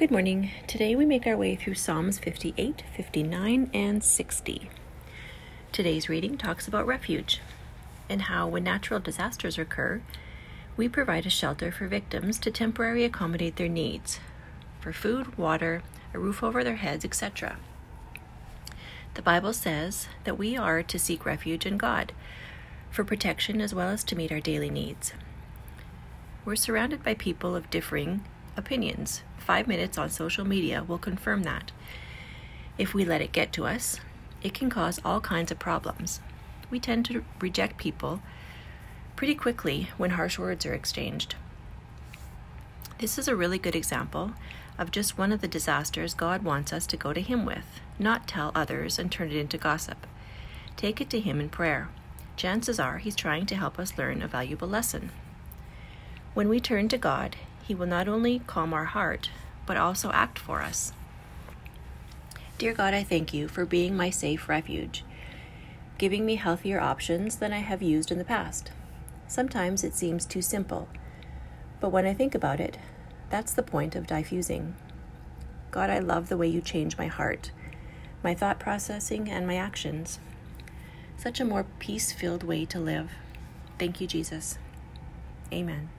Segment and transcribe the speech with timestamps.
[0.00, 0.50] Good morning.
[0.66, 4.70] Today we make our way through Psalms 58, 59, and 60.
[5.72, 7.42] Today's reading talks about refuge
[8.08, 10.00] and how, when natural disasters occur,
[10.74, 14.20] we provide a shelter for victims to temporarily accommodate their needs
[14.80, 15.82] for food, water,
[16.14, 17.58] a roof over their heads, etc.
[19.12, 22.14] The Bible says that we are to seek refuge in God
[22.90, 25.12] for protection as well as to meet our daily needs.
[26.46, 28.24] We're surrounded by people of differing
[28.60, 29.22] opinions.
[29.38, 31.72] Five minutes on social media will confirm that.
[32.78, 33.98] If we let it get to us,
[34.42, 36.20] it can cause all kinds of problems.
[36.70, 38.22] We tend to reject people
[39.16, 41.34] pretty quickly when harsh words are exchanged.
[42.98, 44.32] This is a really good example
[44.78, 48.28] of just one of the disasters God wants us to go to Him with, not
[48.28, 50.06] tell others and turn it into gossip.
[50.76, 51.88] Take it to Him in prayer.
[52.36, 55.10] Chances are He's trying to help us learn a valuable lesson.
[56.32, 59.30] When we turn to God, he will not only calm our heart,
[59.66, 60.92] but also act for us.
[62.58, 65.04] Dear God, I thank you for being my safe refuge,
[65.96, 68.70] giving me healthier options than I have used in the past.
[69.28, 70.88] Sometimes it seems too simple,
[71.80, 72.78] but when I think about it,
[73.30, 74.74] that's the point of diffusing.
[75.70, 77.52] God, I love the way you change my heart,
[78.22, 80.18] my thought processing, and my actions.
[81.16, 83.12] Such a more peace filled way to live.
[83.78, 84.58] Thank you, Jesus.
[85.52, 85.90] Amen.